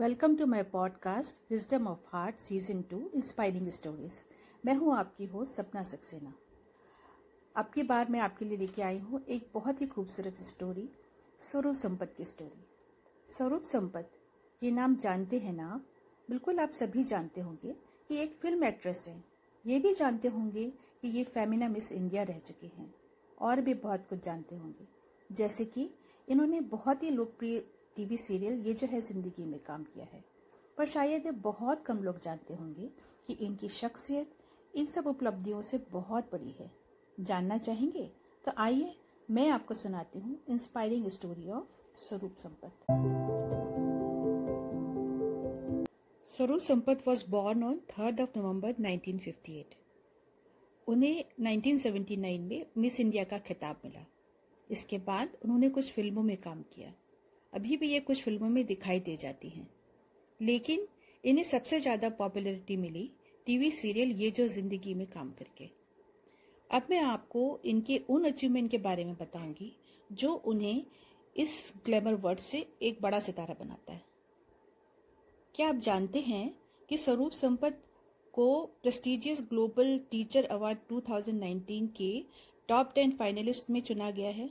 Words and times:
Welcome 0.00 0.36
to 0.36 0.46
my 0.46 0.62
podcast 0.62 1.50
wisdom 1.50 1.86
of 1.88 1.98
heart 2.06 2.36
season 2.40 2.82
two 2.82 3.10
inspiring 3.14 3.68
stories 3.68 4.12
मैं 4.66 4.74
हूँ 4.74 4.94
आपकी 4.96 5.26
host 5.26 5.52
सपना 5.52 5.82
सक्सेना। 5.82 6.34
अब 7.56 7.70
की 7.74 7.82
बार 7.82 8.08
मैं 8.08 8.20
आपके 8.20 8.44
लिए 8.44 8.58
लेके 8.58 8.82
आई 8.82 8.98
हूँ 8.98 9.24
एक 9.24 9.50
बहुत 9.54 9.80
ही 9.80 9.86
खूबसूरत 9.86 10.36
स्टोरी 10.40 10.88
स्वरूप 11.40 11.74
संपत 11.74 12.14
की 12.16 12.24
स्टोरी 12.24 12.64
स्वरूप 13.28 13.64
संपत, 13.64 14.10
ये 14.62 14.70
नाम 14.70 14.96
जानते 14.96 15.38
हैं 15.38 15.52
ना 15.52 15.84
बिल्कुल 16.28 16.58
आप 16.58 16.70
सभी 16.70 17.04
जानते 17.04 17.40
होंगे 17.40 17.72
कि 18.08 18.16
एक 18.16 18.38
फ़िल्म 18.42 18.64
एक्ट्रेस 18.64 19.08
है। 19.08 19.24
ये 19.66 19.78
भी 19.78 19.94
जानते 19.94 20.28
होंगे 20.28 20.72
कि 21.02 21.08
ये 21.08 21.24
फेमिना 21.24 21.68
मिस 21.68 21.92
इंडिया 21.92 22.22
रह 22.22 22.38
चुकी 22.38 22.66
हैं। 22.66 22.94
और 23.38 23.60
भी 23.60 23.74
बहुत 23.74 24.06
कुछ 24.10 24.24
जानते 24.24 24.56
होंगे। 24.56 24.88
जैसे 25.32 25.64
कि 25.64 25.90
इन्होंने 26.28 26.60
बहुत 26.60 27.02
ही 27.02 27.10
लोकप्रिय 27.10 27.64
टीवी 27.96 28.16
सीरियल 28.16 28.60
ये 28.66 28.74
जो 28.74 28.86
है 28.86 29.00
ज़िंदगी 29.00 29.44
में 29.44 29.58
काम 29.60 29.82
किया 29.84 30.06
है। 30.12 30.24
पर 30.78 30.86
शायद 30.86 31.26
बहुत 31.42 31.84
कम 31.84 32.02
लोग 32.02 32.20
जानते 32.20 32.54
होंगे 32.54 32.90
कि 33.26 33.32
इनकी 33.32 33.68
शख्सियत 33.68 34.34
इन 34.74 34.86
सब 34.86 35.06
उपलब्धियों 35.06 35.62
से 35.62 35.78
बहुत 35.92 36.32
बड़ी 36.32 36.54
है। 36.60 36.70
जानना 37.20 37.58
चाहेंगे? 37.58 38.10
तो 38.44 38.52
आइए, 38.58 38.94
मैं 39.30 39.48
आपको 39.50 39.74
सुनाती 39.74 40.18
हूँ 40.18 40.38
inspiring 40.48 41.08
story 41.08 41.48
of 41.50 41.64
Swaroop 41.94 42.36
Sampat 42.38 42.72
Swaroop 46.26 46.58
Sampat 46.58 47.02
was 47.06 47.24
born 47.30 47.62
on 47.64 47.80
third 47.90 48.20
of 48.20 48.38
November 48.38 48.72
1958 48.72 49.76
उन्हें 50.88 51.24
1979 51.40 52.38
में 52.40 52.66
मिस 52.78 53.00
इंडिया 53.00 53.24
का 53.24 53.38
खिताब 53.38 53.80
मिला। 53.84 54.06
इसके 54.70 54.98
बाद 54.98 55.36
उन्होंने 55.44 55.68
कुछ 55.68 55.92
फ़िल्मों 55.92 56.22
में 56.22 56.36
काम 56.36 56.62
किया। 56.62 56.92
अभी 57.52 57.76
भी 57.76 57.88
ये 57.88 58.00
कुछ 58.00 58.22
फ़िल्मों 58.22 58.48
में 58.48 58.64
दिखाई 58.66 59.00
दे 59.00 59.16
जाती 59.16 59.48
हैं। 59.48 59.68
लेकिन 60.40 60.86
इन्हें 61.24 61.44
सबसे 61.44 61.80
ज़्यादा 61.80 62.08
पॉपुलैरिटी 62.08 62.76
मिली 62.76 63.10
टीवी 63.46 63.70
सीरियल 63.70 64.10
ये 64.12 64.30
जो 64.30 64.46
ज़िंदगी 64.48 64.94
में 64.94 65.06
काम 65.06 65.30
करके। 65.30 65.68
अब 66.70 66.86
मैं 66.90 67.00
आपको 67.00 67.60
इनके 67.64 67.98
उन 68.10 68.24
अचीवमेंट 68.24 68.70
के 68.70 68.78
बारे 68.78 69.04
में 69.04 69.14
बताऊँगी, 69.14 69.72
जो 70.10 70.32
उन्हें 70.32 70.82
इस 71.36 71.72
ग्लैमर 71.86 72.14
वर्ड 72.14 72.38
से 72.38 72.66
एक 72.82 72.98
बड़ा 73.02 73.20
सितारा 73.20 73.54
बनाता 73.60 73.92
है। 73.92 74.02
क्या 75.54 75.68
आप 75.68 75.76
जानते 75.76 76.20
हैं 76.20 76.54
कि 76.88 76.96
स्वरूप 76.98 77.32
संपत 77.32 77.82
को 78.34 78.64
प्रेस्टिजियस 78.82 79.40
ग्लोबल 79.40 79.98
टीचर 80.10 80.44
अवार्ड 80.44 80.78
2019 80.90 81.88
के 81.96 82.24
टॉप 82.68 82.92
टेन 82.94 83.10
फाइनलिस्ट 83.10 83.70
में 83.70 83.80
चुना 83.80 84.10
गया 84.10 84.30
है? 84.30 84.48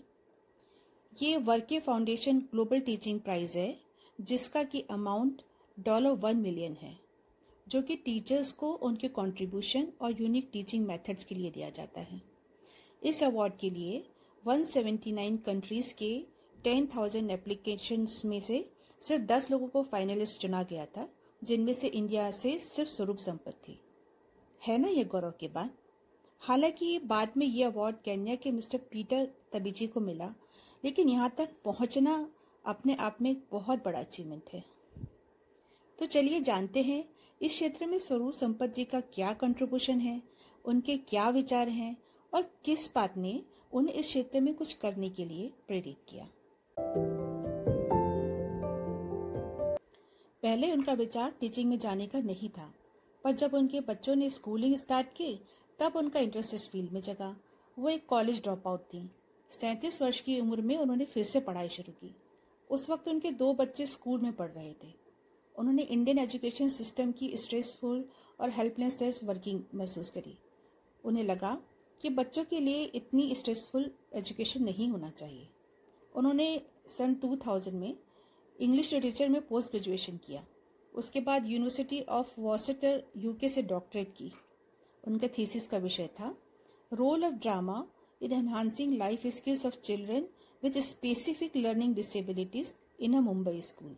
ये 1.21 1.37
Varkey 1.37 1.79
foundation 1.79 2.39
global 2.39 2.79
teaching 2.79 3.19
prize 3.19 3.57
है 3.57 3.79
जिसका 4.21 4.63
की 4.63 4.81
अमाउंट 4.81 5.41
डॉलर 5.79 6.09
वन 6.09 6.37
मिलियन 6.37 6.73
है 6.73 6.99
जो 7.67 7.81
कि 7.81 7.95
टीचर्स 7.95 8.51
को 8.51 8.71
उनके 8.71 9.07
कंट्रीब्यूशन 9.07 9.87
और 10.01 10.21
यूनिक 10.21 10.49
टीचिंग 10.53 10.85
मेथड्स 10.85 11.23
के 11.23 11.35
लिए 11.35 11.51
दिया 11.51 11.69
जाता 11.69 12.01
है। 12.01 12.21
इस 13.03 13.23
अवार्ड 13.23 13.53
के 13.57 13.69
लिए 13.69 14.05
179 14.47 15.37
कंट्रीज़ 15.45 15.93
के 15.93 16.25
10,000 16.65 17.31
एप्लीकेशंस 17.31 18.21
में 18.25 18.39
से 18.41 18.69
सिर्फ़ 19.01 19.25
10 19.25 19.51
लोगों 19.51 19.67
को 19.67 19.83
फाइनलिस्ट 19.83 20.41
चुना 20.41 20.63
गया 20.63 20.85
था 20.85 21.09
जिनमें 21.43 21.73
से 21.73 21.87
इंडिया 21.87 22.31
से 22.31 22.59
सिर्फ़ 22.59 22.91
स्वरूप 22.91 23.17
संपत्ति 23.17 23.71
थी। 23.71 23.79
है 24.67 24.77
ना 24.77 24.87
ये 24.87 25.03
गौरव 25.03 25.31
की 25.31 25.47
बात? 25.47 25.75
हालाँकि 26.39 26.99
बाद 26.99 27.31
में 27.37 27.47
ये 27.47 27.63
अवार्ड 27.63 27.95
केन्या 27.95 28.35
के 28.35 28.51
मिस्टर 28.51 28.77
पीटर 28.77 29.27
तबीजी 29.53 29.87
को 29.87 29.99
मिला 29.99 30.35
लेकिन 30.83 31.09
यहाँ 31.09 31.29
तक 31.37 31.49
पहुँचना 31.65 32.29
अपने 32.65 32.95
आप 32.95 33.17
में 33.21 33.31
एक 33.31 33.43
बहुत 33.51 33.83
बड़ा 33.85 33.99
अचीवमेंट 33.99 34.49
है। 34.53 34.63
तो 35.99 36.05
चलिए 36.05 36.39
जानते 36.39 36.81
हैं, 36.81 37.03
इस 37.41 37.51
क्षेत्र 37.51 37.85
में 37.85 37.97
स्वरूप 37.97 38.33
संपत 38.33 38.73
जी 38.73 38.85
का 38.85 38.99
क्या 38.99 39.33
कंट्रीब्यूशन 39.33 39.99
है, 39.99 40.21
उनके 40.65 40.97
क्या 40.97 41.29
विचार 41.29 41.69
हैं 41.69 41.95
और 42.33 42.49
किस 42.65 42.93
बात 42.95 43.17
ने 43.17 43.41
उन्हें 43.73 43.95
इस 43.95 44.07
क्षेत्र 44.07 44.39
में 44.39 44.53
कुछ 44.53 44.73
करने 44.73 45.09
के 45.09 45.25
लिए 45.25 45.51
प्रेरित 45.67 45.97
किया। 46.09 46.27
पहले 50.43 50.71
उनका 50.71 50.93
विचार 50.93 51.33
टीचिंग 51.39 51.69
में 51.69 51.77
जाने 51.77 52.07
का 52.07 52.19
नहीं 52.19 52.49
था, 52.49 52.73
पर 53.23 53.31
जब 53.31 53.53
उनके 53.53 53.79
बच्चों 53.79 54.15
ने 54.15 54.29
स्कूलिंग 54.29 54.75
स्टार्ट 54.75 55.07
की, 55.07 55.39
तब 55.79 55.95
उनका 55.95 56.19
इंटरेस्ट 56.19 56.53
इस 56.53 56.69
फ़ील्ड 56.69 56.91
में 56.91 57.01
जगा। 57.01 57.35
वो 57.77 57.89
एक 57.89 58.05
कॉलेज 58.05 58.41
ड्रॉप 58.43 58.67
आउट 58.67 58.81
थी। 58.83 59.09
सैंतीस 59.49 60.01
वर्ष 60.01 60.21
की 60.21 60.39
उम्र 60.39 60.61
में 60.61 60.77
उन्होंने 60.77 61.05
फिर 61.05 61.23
से 61.23 61.39
पढ़ाई 61.39 61.69
शुरू 61.69 61.91
की। 61.91 62.15
उस 62.69 62.89
वक्त 62.89 63.07
उनके 63.07 63.31
दो 63.31 63.53
बच्चे 63.53 63.85
स्कूल 63.85 64.21
में 64.21 64.33
पढ़ 64.33 64.49
रहे 64.49 64.73
थे। 64.73 64.93
उन्होंने 65.55 65.81
इंडियन 65.81 66.19
एजुकेशन 66.19 66.67
सिस्टम 66.69 67.11
की 67.11 67.37
स्ट्रेसफुल 67.37 68.05
और 68.39 68.49
हेल्पलेसनेस 68.49 69.23
वर्किंग 69.23 69.63
महसूस 69.75 70.11
करी। 70.11 70.37
उन्हें 71.03 71.23
लगा 71.23 71.61
कि 72.01 72.09
बच्चों 72.09 72.43
के 72.43 72.59
लिए 72.59 72.83
इतनी 72.83 73.35
स्ट्रेसफुल 73.35 73.91
एजुकेशन 74.13 74.63
नहीं 74.63 74.89
होना 74.89 75.09
चाहिए। 75.09 75.47
उन्होंने 76.15 76.61
सन 76.87 77.13
2000 77.15 77.73
में 77.73 77.97
इंग्लिश 78.59 78.93
लिटरेचर 78.93 79.29
में 79.29 79.47
पोस्ट 79.47 79.69
ग्रेजुएशन 79.69 80.17
किया। 80.17 80.45
उसके 80.93 81.21
बाद 81.21 81.47
यूनिवर्सिटी 81.47 82.01
ऑफ़ 82.01 82.41
वॉसेटर 82.41 83.03
यूके 83.17 83.49
से 83.49 83.61
डॉक्टरेट 83.61 84.13
की। 84.17 84.31
उनका 85.07 85.27
थीसिस 85.27 85.67
का 85.67 85.77
विषय 85.77 86.07
था 86.07 86.37
role 86.93 87.25
of 87.25 87.33
drama 87.33 87.87
in 88.21 88.31
enhancing 88.31 88.97
life 88.97 89.25
skills 89.31 89.65
of 89.65 89.81
children 89.81 90.25
with 90.63 90.83
specific 90.83 91.55
learning 91.55 91.93
disabilities 91.93 92.73
in 92.99 93.13
a 93.13 93.21
Mumbai 93.21 93.63
school. 93.63 93.95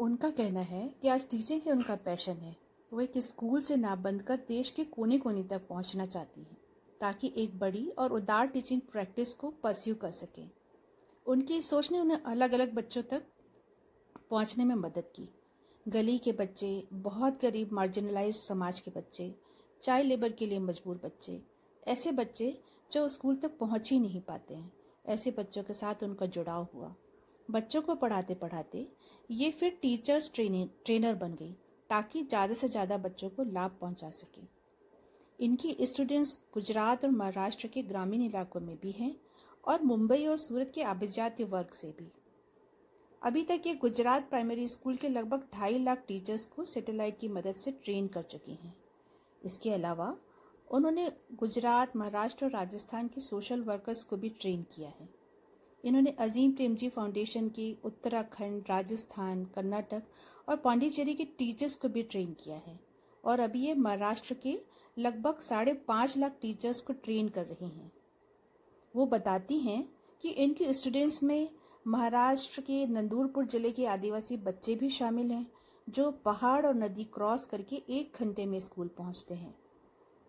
उनका 0.00 0.30
कहना 0.30 0.60
है 0.60 0.94
कि 1.02 1.08
आज 1.08 1.30
टीचिंग 1.30 1.62
ही 1.62 1.70
उनका 1.70 1.94
पैशन 1.94 2.32
है। 2.32 2.56
वो 2.92 3.00
एक 3.00 3.18
स्कूल 3.18 3.60
से 3.60 3.76
ना 3.76 3.94
बंद 3.94 4.22
कर 4.22 4.36
देश 4.36 4.70
के 4.70 4.84
कोने 4.84 5.18
कोने 5.18 5.42
तक 5.42 5.66
पहुँचना 5.68 6.06
चाहती 6.06 6.40
है, 6.40 6.56
ताकि 7.00 7.32
एक 7.36 7.58
बड़ी 7.58 7.88
और 7.88 8.12
उदार 8.12 8.46
टीचिंग 8.46 8.80
प्रैक्टिस 8.80 9.34
को 9.34 9.50
परस्यू 9.50 9.94
कर 9.94 10.10
सकें। 10.10 10.50
उनकी 11.26 11.56
इस 11.56 11.70
सोच 11.70 11.90
ने 11.92 11.98
उन्हें 11.98 12.18
अलग 12.18 12.52
अलग 12.52 12.74
बच्चों 12.74 13.02
तक 13.02 13.22
पहुँचने 14.30 14.64
में 14.64 14.74
मदद 14.74 15.04
की। 15.16 15.28
गली 15.86 16.16
के 16.18 16.32
बच्चे, 16.32 16.86
बहुत 16.92 17.40
गरीब 17.42 17.72
मार्जिनलाइज 17.72 18.34
समाज 18.36 18.80
के 18.80 18.90
बच्चे 18.90 19.34
चाइल्ड 19.82 20.08
लेबर 20.08 20.32
के 20.32 20.46
लिए 20.46 20.58
मजबूर 20.58 21.00
बच्चे, 21.04 21.40
ऐसे 21.82 22.12
बच्चे 22.12 22.52
जो 22.90 23.06
स्कूल 23.08 23.36
तक 23.36 23.56
पहुँच 23.58 23.90
ही 23.92 23.98
नहीं 24.00 24.20
पाते 24.20 24.54
हैं, 24.54 24.72
ऐसे 25.06 25.30
बच्चों 25.30 25.62
के 25.62 25.74
साथ 25.74 26.02
उनका 26.02 26.26
जुड़ाव 26.28 26.66
हुआ। 26.74 26.94
बच्चों 27.48 27.82
को 27.82 27.94
पढ़ाते 27.94 28.34
पढ़ाते 28.34 28.86
ये 29.30 29.50
फिर 29.50 29.78
टीचर्स 29.82 30.30
ट्रेनिंग 30.34 30.68
ट्रेनर 30.84 31.14
बन 31.14 31.34
गई, 31.34 31.52
ताकि 31.90 32.22
ज़्यादा 32.24 32.54
से 32.54 32.68
ज़्यादा 32.68 32.96
बच्चों 32.98 33.28
को 33.30 33.44
लाभ 33.44 33.78
पहुँचा 33.80 34.10
सके। 34.12 34.42
इनकी 35.38 35.76
स्टूडेंट्स 35.82 36.38
गुजरात 36.54 37.04
और 37.04 37.10
महाराष्ट्र 37.12 37.68
के 37.68 37.82
ग्रामीण 37.84 38.22
इलाकों 38.22 38.60
में 38.60 38.76
भी 38.82 38.92
हैं 38.92 39.14
और 39.64 39.82
मुंबई 39.82 40.26
और 40.26 40.36
सूरत 40.38 40.72
के 40.74 40.82
आबिजात 40.84 41.40
वर्ग 41.42 41.72
से 41.74 41.88
भी। 41.90 42.12
अभी 43.22 43.42
तक 43.42 43.62
ये 43.66 43.74
गुजरात 43.74 44.28
प्राइमरी 44.28 44.68
स्कूल 44.68 44.96
के 44.96 45.08
लगभग 45.08 45.48
ढाई 45.54 45.78
लाख 45.78 46.04
टीचर्स 46.08 46.46
को 46.46 46.64
सैटेलाइट 46.64 47.18
की 47.18 47.28
मदद 47.28 47.54
से 47.54 47.70
ट्रेन 47.70 48.06
कर 48.06 48.22
चुकी 48.22 48.52
हैं। 48.52 48.76
इसके 49.44 49.70
अलावा, 49.70 50.16
उन्होंने 50.70 51.12
गुजरात, 51.34 51.96
महाराष्ट्र 51.96 52.44
और 52.44 52.50
राजस्थान 52.50 53.08
के 53.08 53.20
सोशल 53.20 53.60
वर्कर्स 53.60 54.02
को 54.02 54.16
भी 54.16 54.28
ट्रेन 54.28 54.62
किया 54.62 54.88
है। 54.88 55.08
इन्होंने 55.84 56.10
अजीम 56.10 56.52
प्रेमजी 56.52 56.88
फाउंडेशन 56.88 57.48
की, 57.48 57.76
उत्तराखंड, 57.84 58.64
राजस्थान, 58.68 59.44
कर्नाटक 59.44 60.02
और 60.48 60.56
पांडिचेरी 60.56 61.14
के 61.14 61.24
टीचर्स 61.24 61.74
को 61.74 61.88
भी 61.88 62.02
ट्रेन 62.02 62.36
किया 62.44 62.56
है। 62.56 62.80
और 63.24 63.40
अभी 63.40 63.66
ये 63.66 63.74
महाराष्ट्र 63.74 64.34
के 64.34 64.60
लगभग 64.98 65.38
साढ़े 65.40 65.72
पाँच 65.72 66.18
लाख 66.18 66.36
टीचर्स 66.42 66.80
को 66.80 66.92
ट्रेन 66.92 67.28
कर 67.28 67.46
रही 67.46 67.68
हैं। 67.68 67.92
वो 68.96 69.06
बताती 69.06 69.58
हैं 69.58 69.88
कि 70.22 70.30
इनके 70.30 70.74
स्टूडेंट्स 70.74 71.22
में 71.22 71.50
महाराष्ट्र 71.86 72.60
के 72.60 72.86
नंदूरपुर 72.86 73.44
ज़िले 73.46 73.70
के 73.70 73.84
आदिवासी 73.86 74.36
बच्चे 74.36 74.74
भी 74.74 74.88
शामिल 74.90 75.30
हैं, 75.30 75.46
जो 75.86 76.10
पहाड़ 76.24 76.64
और 76.66 76.74
नदी 76.74 77.04
क्रॉस 77.14 77.44
करके 77.46 77.76
एक 77.90 78.16
घंटे 78.20 78.46
में 78.46 78.58
स्कूल 78.60 78.88
पहुँचते 78.98 79.34
हैं। 79.34 79.54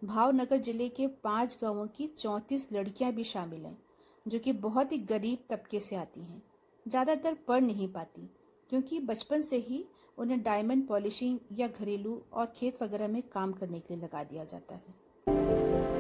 भावनगर 0.02 0.58
ज़िले 0.58 0.90
के 0.90 1.08
पाँच 1.24 1.58
गाँवों 1.62 1.88
की 1.88 2.08
चौंतीस 2.20 2.68
लड़कियाँ 2.74 3.12
भी 3.14 3.24
शामिल 3.24 3.66
हैं, 3.66 3.78
जो 4.26 4.40
कि 4.40 4.54
बहुत 4.54 4.92
ही 4.92 4.98
गरीब 5.00 5.46
तबके 5.50 5.80
से 5.80 5.96
आती 5.96 6.22
हैं। 6.22 6.42
ज़्यादातर 6.86 7.38
पढ़ 7.48 7.62
नहीं 7.62 7.88
पाती, 7.88 8.30
क्योंकि 8.70 9.00
बचपन 9.02 9.42
से 9.42 9.58
ही 9.60 9.84
उन्हें 10.18 10.42
डायमंड 10.44 10.88
पॉलिशिंग 10.88 11.40
या 11.54 11.68
घरेलू 11.70 12.22
और 12.34 12.54
खेत 12.56 12.82
वगैरह 12.84 13.08
में 13.08 13.22
काम 13.34 13.54
करने 13.54 13.80
के 13.80 13.96
लिए 13.96 14.04
लगा 14.04 14.24
दिया 14.24 14.44
जाता 14.46 14.76
है। 14.76 15.97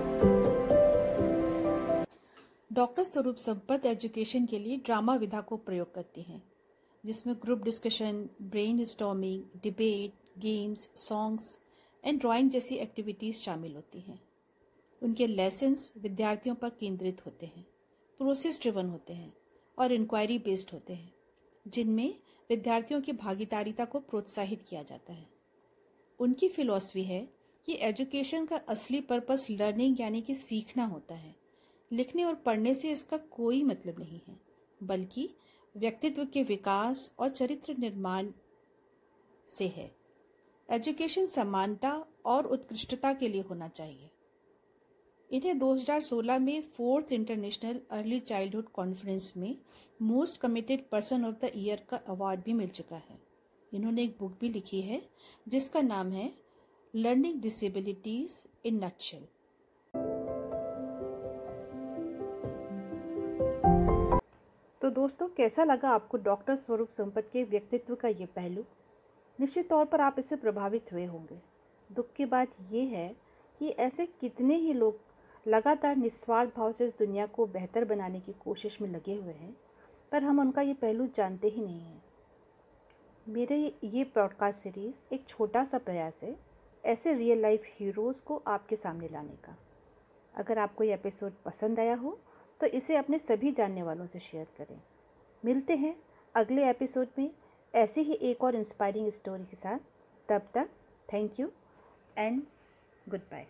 डॉक्टर 2.77 3.03
स्वरूप 3.03 3.35
संपत 3.35 3.85
एजुकेशन 3.85 4.45
के 4.45 4.59
लिए 4.59 4.77
ड्रामा 4.77 5.15
विधा 5.15 5.41
को 5.41 5.57
प्रयोग 5.57 5.94
करती 5.94 6.21
हैं, 6.21 6.44
जिसमें 7.06 7.35
group 7.35 7.63
discussion, 7.63 8.29
brain 8.41 8.83
storming 8.83 9.44
debate, 9.63 10.13
games, 10.39 10.89
songs 10.95 11.59
and 12.03 12.19
drawing 12.19 12.50
जैसी 12.50 12.75
एक्टिविटीज़ 12.75 13.38
शामिल 13.38 13.75
होती 13.75 14.00
हैं। 14.00 14.19
उनके 15.03 15.27
लेसन्स 15.27 15.94
विद्यार्थियों 15.97 16.56
पर 16.56 16.69
केंद्रित 16.69 17.25
होते 17.25 17.45
हैं, 17.45 17.65
प्रोसेस 18.18 18.62
ड्रिवन 18.62 18.89
होते 18.89 19.13
हैं 19.13 19.33
और 19.77 19.91
इंक्वायरी 19.91 20.38
बेस्ड 20.39 20.73
होते 20.73 20.94
हैं, 20.94 21.13
जिनमें 21.68 22.15
विद्यार्थियों 22.50 23.01
की 23.01 23.13
भागीदारिता 23.13 23.85
को 23.85 24.00
प्रोत्साहित 24.00 24.62
किया 24.62 24.83
जाता 24.83 25.13
है। 25.13 25.27
उनकी 26.19 26.50
फिलॉसफी 26.50 27.03
है 27.03 27.27
कि 27.65 27.77
एजुकेशन 27.81 28.45
का 28.45 28.57
असली 28.57 29.01
पर्पस 29.01 29.47
लर्निंग 29.51 30.01
यानी 30.01 30.21
कि 30.21 30.35
सीखना 30.35 30.85
होता 30.85 31.15
है 31.15 31.46
लिखने 31.91 32.23
और 32.23 32.35
पढ़ने 32.35 32.73
से 32.75 32.91
इसका 32.91 33.17
कोई 33.17 33.63
मतलब 33.63 33.99
नहीं 33.99 34.19
है, 34.27 34.39
बल्कि 34.83 35.29
व्यक्तित्व 35.75 36.25
के 36.25 36.43
विकास 36.43 37.11
और 37.19 37.29
चरित्र 37.29 37.75
निर्माण 37.79 38.31
से 39.47 39.67
है। 39.67 39.91
एजुकेशन 40.69 41.25
समानता 41.25 42.05
और 42.25 42.45
उत्कृष्टता 42.45 43.13
के 43.13 43.27
लिए 43.27 43.41
होना 43.41 43.67
चाहिए। 43.67 44.09
इन्हें 45.29 45.57
2016 45.59 46.39
में 46.39 46.61
fourth 46.69 47.11
international 47.11 47.79
early 47.91 48.19
childhood 48.19 48.69
conference 48.69 49.33
में 49.37 49.55
most 50.01 50.37
committed 50.37 50.87
person 50.89 51.25
of 51.25 51.35
the 51.35 51.51
year 51.55 51.85
का 51.89 51.97
अवार्ड 51.97 52.43
भी 52.43 52.53
मिल 52.53 52.67
चुका 52.67 52.95
है। 52.95 53.19
इन्होंने 53.73 54.03
एक 54.03 54.15
बुक 54.19 54.37
भी 54.39 54.49
लिखी 54.49 54.81
है, 54.81 55.01
जिसका 55.47 55.81
नाम 55.81 56.11
है 56.11 56.31
लर्निंग 56.93 57.41
डिसेबिलिटीज 57.41 58.43
इन 58.65 58.83
नटशेल 58.83 59.27
दोस्तों, 65.07 65.27
कैसा 65.27 65.63
लगा 65.63 65.89
आपको 65.89 66.18
डॉक्टर 66.18 66.56
स्वरूप 66.56 66.89
संपत 66.92 67.30
के 67.33 67.44
व्यक्तित्व 67.44 67.95
का 67.95 68.07
ये 68.07 68.25
पहलू? 68.25 68.63
निश्चित 69.39 69.69
तौर 69.69 69.86
पर 69.86 70.01
आप 70.01 70.15
इससे 70.19 70.36
प्रभावित 70.36 70.92
हुए 70.94 71.06
होंगे। 71.06 71.38
दुख 71.89 72.12
की 72.13 72.25
बात 72.25 72.56
यह 72.71 72.89
है 72.89 73.07
कि 73.62 73.69
ऐसे 73.69 74.06
कितने 74.21 74.56
ही 74.56 74.74
लोग 74.74 75.00
लगातार 75.45 75.95
निस्वार्थ 75.95 76.56
भाव 76.56 76.71
से 76.71 76.86
इस 76.86 76.98
दुनिया 77.00 77.25
को 77.27 77.45
बेहतर 77.45 77.86
बनाने 77.86 78.19
की 78.19 78.33
कोशिश 78.33 78.77
में 78.81 78.89
लगे 78.89 79.15
हुए 79.15 79.33
हैं, 79.33 79.56
पर 80.12 80.24
हम 80.24 80.39
उनका 80.39 80.62
ये 80.62 80.74
पहलू 80.74 81.07
जानते 81.07 81.48
ही 81.48 81.62
नहीं 81.62 81.80
हैं। 81.80 82.04
मेरे 83.27 83.62
ये 83.83 84.04
पॉडकास्ट 84.06 84.59
सीरीज़ 84.59 85.04
एक 85.13 85.25
छोटा 85.30 85.63
सा 85.63 85.77
प्रयास 85.77 86.19
है 86.24 86.36
ऐसे 86.83 87.13
रियल 87.13 87.42
लाइफ 87.42 87.71
हीरोज़ 87.80 88.21
को 88.21 88.42
आपके 88.48 88.75
सामने 88.75 89.09
लाने 89.09 89.38
का। 89.45 89.57
अगर 90.36 90.59
आपको 90.59 90.83
ये 90.83 90.94
एपिसोड 90.94 91.42
पसंद 91.45 91.80
आया 91.80 91.95
हो 91.95 92.18
तो 92.62 92.68
इसे 92.68 92.95
अपने 92.95 93.18
सभी 93.19 93.51
जानने 93.51 93.83
वालों 93.83 94.06
से 94.06 94.19
शेयर 94.19 94.48
करें। 94.57 94.80
मिलते 95.45 95.75
हैं 95.75 95.95
अगले 96.35 96.69
एपिसोड 96.69 97.07
में 97.17 97.31
ऐसे 97.75 98.01
ही 98.01 98.13
एक 98.13 98.43
और 98.43 98.55
इंस्पायरिंग 98.55 99.09
स्टोरी 99.09 99.43
के 99.43 99.55
साथ। 99.55 99.79
तब 100.29 100.41
तक 100.53 100.69
thank 101.13 101.39
you 101.39 101.51
and 102.17 102.43
good 103.09 103.19
bye 103.19 103.47